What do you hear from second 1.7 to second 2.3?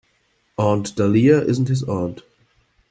aunt.